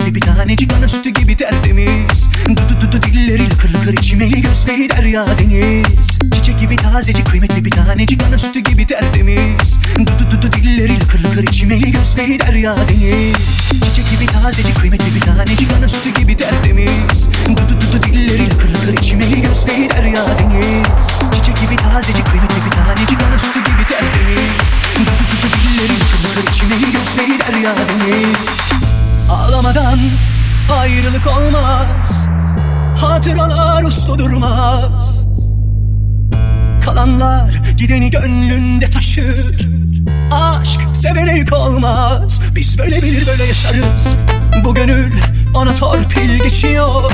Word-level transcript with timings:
kıymetli 0.00 0.14
bir 0.14 0.20
tanecik 0.20 0.72
Ana 0.72 0.88
sütü 0.88 1.10
gibi 1.10 1.36
tertemiz. 1.36 2.28
Dudu 2.48 2.80
dudu 2.80 3.02
dilleri 3.02 3.50
lıkır 3.50 3.74
lıkır 3.74 3.92
içimeli 3.92 4.42
gözleri 4.42 4.90
derya 4.90 5.26
deniz. 5.38 6.18
Çiçek 6.34 6.60
gibi 6.60 6.76
tazecik 6.76 7.26
kıymetli 7.26 7.64
bir 7.64 7.70
tanecik 7.70 8.22
Ana 8.22 8.38
sütü 8.38 8.60
gibi 8.60 8.86
tertemiz. 8.86 9.78
Dudu 9.98 10.30
dudu 10.30 10.52
dilleri 10.52 11.00
lıkır 11.00 11.24
lıkır 11.24 11.42
içimeli 11.42 11.92
gözleri 11.92 12.40
derya 12.40 12.76
deniz. 12.88 13.36
Çiçek 13.84 14.10
gibi 14.10 14.26
tazecik 14.26 14.76
kıymetli 14.80 15.14
bir 15.14 15.20
tanecik 15.20 15.72
Ana 15.78 15.88
sütü 15.88 16.20
gibi 16.20 16.36
tertemiz. 16.36 17.28
Dudu 17.48 17.80
dudu 17.80 18.02
dilleri 18.02 18.50
lıkır 18.50 18.68
lıkır 18.68 18.98
içimeli 18.98 19.42
gözleri 19.42 19.90
derya 19.90 20.24
deniz. 20.38 21.08
Çiçek 21.34 21.56
gibi 21.56 21.76
tazecik 21.76 22.26
kıymetli 22.26 22.56
bir 22.66 22.70
tanecik 22.70 23.22
Ana 23.22 23.38
sütü 23.38 23.58
gibi 23.58 23.86
tertemiz. 23.88 24.70
Dudu 24.96 25.24
dudu 25.30 25.48
dilleri 25.56 25.94
lıkır 26.00 26.20
lıkır 26.24 26.50
içimeli 26.50 26.92
gözleri 26.92 27.38
derya 27.38 27.74
deniz 27.76 28.69
Ağlamadan 29.70 29.98
ayrılık 30.72 31.26
olmaz. 31.26 32.26
Hatıralar 32.96 33.84
uslu 33.84 34.18
durmaz. 34.18 35.24
Kalanlar 36.84 37.60
gideni 37.76 38.10
gönlünde 38.10 38.90
taşır. 38.90 39.68
Aşk 40.32 40.80
sevene 40.94 41.36
yük 41.36 41.52
olmaz. 41.52 42.40
Biz 42.54 42.78
böyle 42.78 43.02
bilir 43.02 43.26
böyle 43.26 43.44
yaşarız. 43.44 44.06
Bu 44.64 44.74
gönül 44.74 45.12
ona 45.54 45.74
torpil 45.74 46.38
geçiyor. 46.42 47.12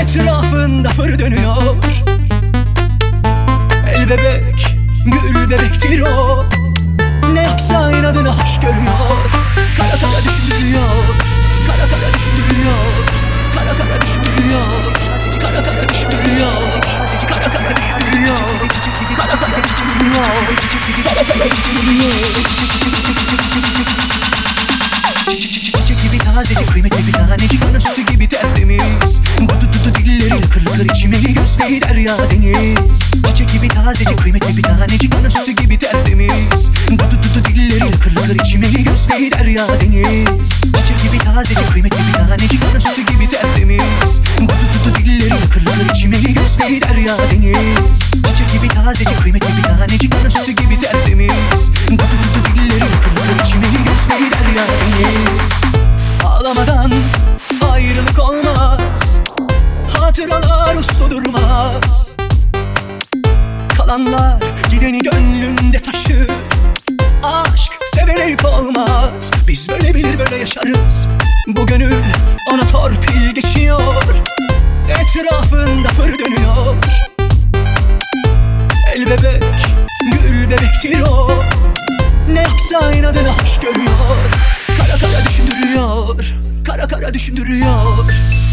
Etrafında 0.00 0.90
fır 0.90 1.18
dönüyor. 1.18 1.76
El 3.94 4.10
bebek, 4.10 4.76
gül 5.04 5.50
bebektir 5.50 6.00
o 6.00 6.44
Ne 7.32 7.42
yapsa 7.42 7.92
inadına 7.92 8.30
hoş 8.30 8.60
görüyor. 8.60 9.30
Kara 9.76 9.90
kara 9.90 10.22
düşündürüyor 10.22 11.21
Kara 11.66 11.86
kara 11.90 12.08
düşündürüyor 12.14 12.84
Kara 13.54 13.72
kara 13.76 14.02
düşündürüyor 14.02 14.66
Kara 15.40 15.64
kara 15.64 15.88
düşündürüyor 15.88 16.50
Kara 17.28 17.52
kara 17.52 17.76
düşündürüyor 17.76 18.38
Kara 19.16 19.40
kara 19.40 19.62
düşündürüyor 19.64 20.26
Kara 21.04 21.24
kara 21.26 21.50
düşündürüyor 21.50 22.22
Çiçek 25.30 26.02
gibi 26.02 26.66
kıymetli 26.72 27.06
bir 27.06 27.12
tanecik 27.12 27.64
Ana 27.64 27.80
sütü 27.80 28.12
gibi 28.12 28.28
tertemiz. 28.28 29.20
Dudu 29.40 29.60
dudu 29.60 29.94
dilleri 29.94 30.42
lıkır 30.42 30.62
lıkır 30.62 30.84
içimeli 30.84 31.34
gözleri 31.34 31.82
derya 31.82 32.16
deniz. 32.30 33.12
Çiçek 33.28 33.52
gibi 33.52 33.68
tazecik 33.68 34.18
kıymetli 34.18 34.56
bir 34.56 34.62
tanecik 34.62 35.14
Ana 35.14 35.30
sütü 35.30 35.52
gibi 35.52 35.78
tertemiz. 35.78 36.70
Dudu 36.90 37.18
dudu 37.22 37.44
dilleri 37.48 37.92
lıkır 37.92 38.10
lıkır 38.10 38.34
içimeli 38.34 38.84
gözleri 38.84 39.32
derya 39.32 39.66
deniz 39.80 39.91
gözleri 46.68 46.82
derya 46.82 47.16
deniz. 47.18 48.00
Çiçek 48.00 48.52
gibi 48.52 48.68
tazecik 48.68 49.22
kıymetli 49.22 49.48
bir 49.56 49.62
tanecik 49.62 50.14
Ana 50.14 50.30
sütü 50.30 50.52
gibi 50.52 50.78
tertemiz. 50.78 51.70
Dudu 51.90 52.02
dudu 52.02 52.48
dilleri 52.54 52.80
lıkır 52.80 53.10
lıkır 53.10 53.44
içimeli 53.44 53.84
gözleri 53.84 54.30
derya 54.32 54.64
deniz. 54.66 55.50
Ağlamadan 56.24 56.92
ayrılık 57.70 58.18
olmaz. 58.18 59.18
Hatıralar 59.92 60.76
uslu 60.76 61.10
durmaz. 61.10 62.10
Kalanlar 63.76 64.42
gideni 64.70 65.02
gönlünde 65.02 65.80
taşır. 65.80 66.30
Aşk 67.22 67.72
sevene 67.94 68.26
yük 68.26 68.44
olmaz. 68.44 69.30
Biz 69.48 69.68
böyle 69.68 69.94
bilir 69.94 70.18
böyle 70.18 70.36
yaşarız. 70.36 71.06
Bu 71.46 71.66
gönül 71.66 71.94
ona 72.52 72.66
torpil 72.66 73.30
geçiyor 73.34 74.01
Etrafında 74.88 75.88
fır 75.88 76.18
dönüyor. 76.18 76.74
El 78.94 79.06
bebek, 79.06 79.44
gül 80.22 80.50
bebektir 80.50 81.00
o 81.10 81.30
Ne 82.32 82.40
yapsa 82.40 82.92
inadına 82.92 83.28
hoş 83.28 83.60
görüyor. 83.60 84.16
Kara 84.66 84.98
kara 84.98 85.24
düşündürüyor. 85.28 86.34
Kara 86.66 86.88
kara 86.88 87.14
düşündürüyor. 87.14 87.86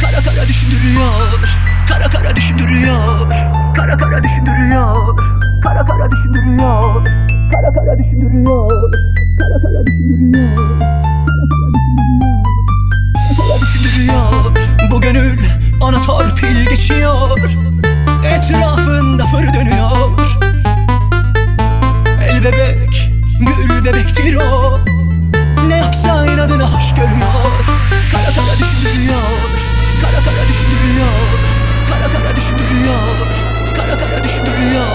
Kara 0.02 0.24
kara 0.24 0.48
düşündürüyor. 0.48 1.40
Kara 1.90 2.10
kara 2.10 2.36
düşündürüyor. 2.36 3.32
Kara 3.76 3.98
kara 3.98 4.24
düşündürüyor. 4.24 5.18
Kara 5.64 5.86
kara 5.86 6.12
düşündürüyor. 6.12 7.06
Kara 7.52 7.74
kara 7.74 7.98
düşündürüyor 7.98 8.99
düşündürüyor 32.40 32.98
Kara 33.76 33.98
kara 33.98 34.24
düşündürüyor 34.24 34.86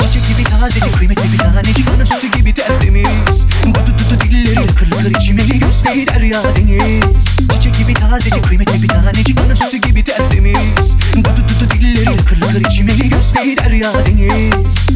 Çiçek 0.00 0.28
gibi 0.28 0.44
tazecik 0.44 0.98
kıymetli 0.98 1.32
bir 1.32 1.38
tanecik 1.38 1.88
Ana 1.96 2.06
sütü 2.06 2.38
gibi 2.38 2.54
tertemiz. 2.54 3.46
Dudu 3.66 3.98
dudu 3.98 4.20
dilleri 4.20 4.56
lıkır 4.56 4.86
lıkır 4.86 5.10
içimeli 5.10 5.58
gözleri 5.58 6.06
derya 6.06 6.42
deniz. 6.56 7.26
Çiçek 7.54 7.74
gibi 7.74 7.94
tazecik 7.94 8.44
kıymetli 8.44 8.82
bir 8.82 8.88
tanecik 8.88 9.40
Ana 9.40 9.56
sütü 9.56 9.76
gibi 9.76 10.04
tertemiz. 10.04 10.94
Dudu 11.16 11.48
dudu 11.48 11.70
dilleri 11.70 12.18
lıkır 12.18 12.36
lıkır 12.36 12.60
içimeli 12.60 13.08
gözleri 13.08 13.56
derya 13.56 13.92
deniz 14.06 14.90